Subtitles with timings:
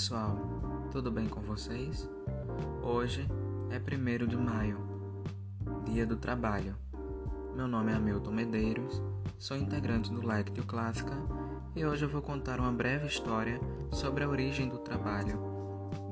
[0.00, 0.34] pessoal,
[0.90, 2.08] tudo bem com vocês?
[2.82, 3.28] Hoje
[3.68, 4.78] é 1 de maio,
[5.84, 6.74] Dia do Trabalho.
[7.54, 9.02] Meu nome é Hamilton Medeiros,
[9.38, 10.22] sou integrante do
[10.54, 11.12] to Clássica
[11.76, 13.60] e hoje eu vou contar uma breve história
[13.92, 15.38] sobre a origem do trabalho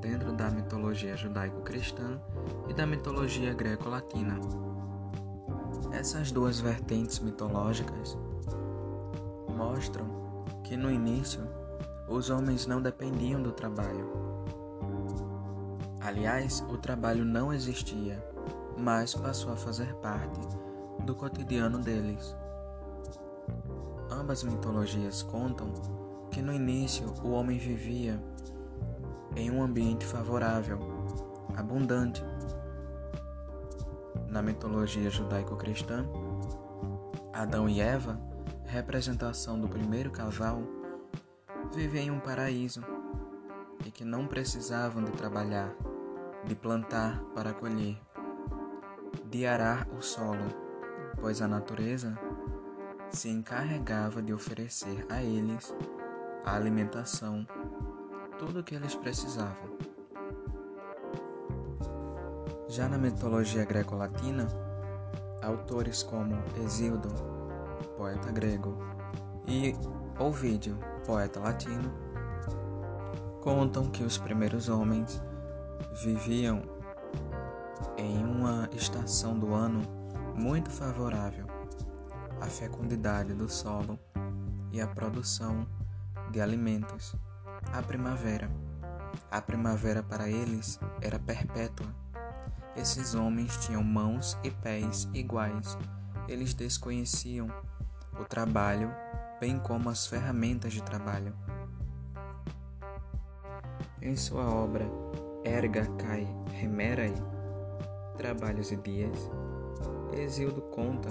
[0.02, 2.20] dentro da mitologia judaico-cristã
[2.68, 4.38] e da mitologia greco-latina.
[5.92, 8.18] Essas duas vertentes mitológicas
[9.56, 11.57] mostram que no início
[12.08, 14.10] os homens não dependiam do trabalho.
[16.00, 18.24] Aliás, o trabalho não existia,
[18.78, 20.40] mas passou a fazer parte
[21.04, 22.34] do cotidiano deles.
[24.10, 25.72] Ambas mitologias contam
[26.30, 28.18] que no início o homem vivia
[29.36, 30.78] em um ambiente favorável,
[31.56, 32.24] abundante.
[34.28, 36.06] Na mitologia judaico-cristã,
[37.32, 38.18] Adão e Eva,
[38.64, 40.62] representação do primeiro casal,
[41.72, 42.82] vivem em um paraíso
[43.84, 45.74] e que não precisavam de trabalhar,
[46.44, 47.98] de plantar para colher,
[49.30, 50.46] de arar o solo,
[51.20, 52.18] pois a natureza
[53.10, 55.74] se encarregava de oferecer a eles
[56.44, 57.46] a alimentação,
[58.38, 59.78] tudo o que eles precisavam.
[62.68, 64.46] Já na mitologia greco-latina,
[65.42, 67.08] autores como Hesíodo,
[67.96, 68.76] poeta grego,
[69.46, 69.74] e
[70.18, 71.90] Ovídio, poeta latino,
[73.40, 75.22] contam que os primeiros homens
[76.02, 76.60] viviam
[77.96, 79.80] em uma estação do ano
[80.36, 81.46] muito favorável
[82.42, 83.98] à fecundidade do solo
[84.70, 85.66] e à produção
[86.30, 87.16] de alimentos,
[87.72, 88.50] a primavera.
[89.30, 91.86] A primavera para eles era perpétua.
[92.76, 95.78] Esses homens tinham mãos e pés iguais.
[96.28, 97.48] Eles desconheciam
[98.20, 98.92] o trabalho
[99.40, 101.32] bem como as ferramentas de trabalho.
[104.02, 104.84] Em sua obra
[105.44, 107.12] Erga Kai Remerai,
[108.16, 109.30] Trabalhos e Dias,
[110.12, 111.08] Exildo conta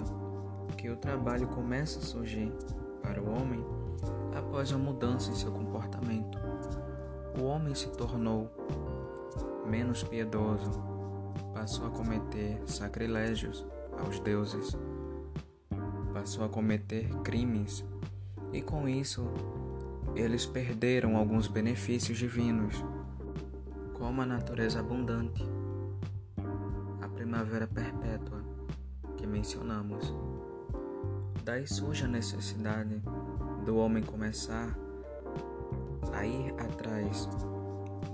[0.78, 2.52] que o trabalho começa a surgir
[3.02, 3.64] para o homem
[4.38, 6.38] após uma mudança em seu comportamento.
[7.40, 8.52] O homem se tornou
[9.66, 10.72] menos piedoso,
[11.54, 13.66] passou a cometer sacrilégios
[14.04, 14.76] aos deuses,
[16.14, 17.86] passou a cometer crimes
[18.52, 19.28] e com isso
[20.16, 22.84] eles perderam alguns benefícios divinos,
[23.94, 25.44] como a natureza abundante,
[27.02, 28.42] a primavera perpétua
[29.16, 30.14] que mencionamos.
[31.44, 33.02] Daí surge a necessidade
[33.66, 34.78] do homem começar
[36.14, 37.28] a ir atrás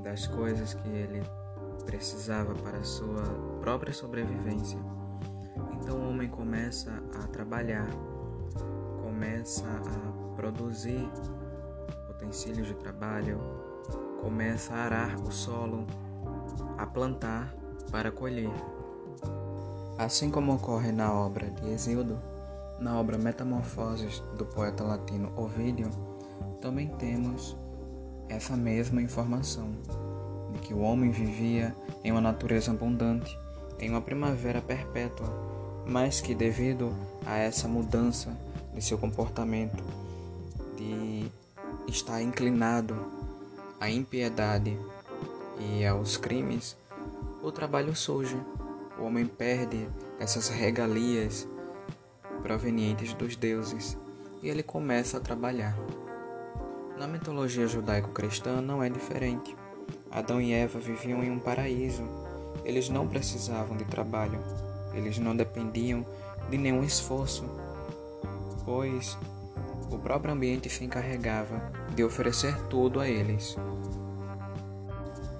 [0.03, 1.21] das coisas que ele
[1.85, 3.23] precisava para a sua
[3.61, 4.79] própria sobrevivência.
[5.81, 6.91] Então o homem começa
[7.21, 7.87] a trabalhar,
[9.01, 11.09] começa a produzir
[12.09, 13.39] utensílios de trabalho,
[14.21, 15.85] começa a arar o solo,
[16.77, 17.53] a plantar
[17.91, 18.51] para colher.
[19.97, 22.19] Assim como ocorre na obra de Exildo,
[22.79, 25.89] na obra Metamorfoses do poeta latino Ovídio,
[26.61, 27.55] também temos
[28.29, 29.69] essa mesma informação
[30.53, 33.37] de que o homem vivia em uma natureza abundante,
[33.79, 35.27] em uma primavera perpétua,
[35.85, 36.93] mas que devido
[37.25, 38.35] a essa mudança
[38.73, 39.83] de seu comportamento,
[40.83, 41.31] de
[41.87, 42.95] estar inclinado
[43.79, 44.77] à impiedade
[45.59, 46.77] e aos crimes,
[47.41, 48.37] o trabalho surge.
[48.99, 49.87] O homem perde
[50.19, 51.47] essas regalias
[52.41, 53.97] provenientes dos deuses
[54.41, 55.75] e ele começa a trabalhar.
[56.97, 59.55] Na mitologia judaico-cristã não é diferente.
[60.11, 62.03] Adão e Eva viviam em um paraíso.
[62.63, 64.39] Eles não precisavam de trabalho.
[64.93, 66.05] Eles não dependiam
[66.49, 67.43] de nenhum esforço,
[68.63, 69.17] pois
[69.89, 73.57] o próprio ambiente se encarregava de oferecer tudo a eles.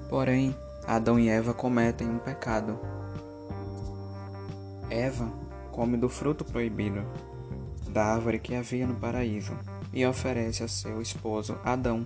[0.10, 0.56] Porém,
[0.86, 2.80] Adão e Eva cometem um pecado.
[4.90, 5.32] Eva
[5.72, 7.04] come do fruto proibido
[7.90, 9.58] da árvore que havia no paraíso
[9.94, 12.06] e oferece a seu esposo Adão.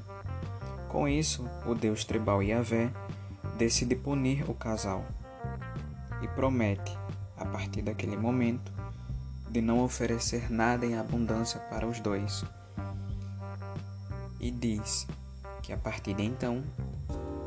[0.89, 2.91] Com isso, o deus tribal Yahvé
[3.57, 5.05] decide punir o casal
[6.21, 6.97] e promete,
[7.37, 8.71] a partir daquele momento,
[9.49, 12.43] de não oferecer nada em abundância para os dois.
[14.39, 15.07] E diz
[15.61, 16.63] que a partir de então,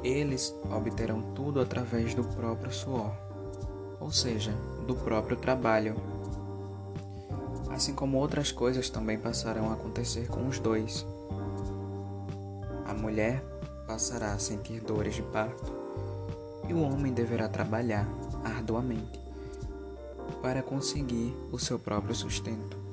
[0.03, 3.13] eles obterão tudo através do próprio suor,
[4.01, 4.53] ou seja,
[4.87, 5.95] do próprio trabalho.
[7.71, 11.07] Assim como outras coisas também passarão a acontecer com os dois.
[12.87, 13.43] A mulher
[13.87, 15.73] passará a sentir dores de parto
[16.69, 18.07] e o homem deverá trabalhar
[18.45, 19.30] arduamente
[20.43, 22.90] para conseguir o seu próprio sustento.